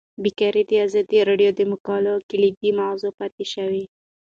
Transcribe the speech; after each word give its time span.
بیکاري 0.23 0.63
د 0.67 0.71
ازادي 0.85 1.19
راډیو 1.29 1.51
د 1.55 1.61
مقالو 1.71 2.13
کلیدي 2.29 2.69
موضوع 2.81 3.11
پاتې 3.19 3.45
شوی. 3.53 3.83